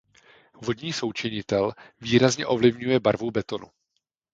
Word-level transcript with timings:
Vodní 0.53 0.93
součinitel 0.93 1.71
výrazně 2.01 2.45
ovlivňuje 2.45 2.99
barvu 2.99 3.31
betonu. 3.31 3.67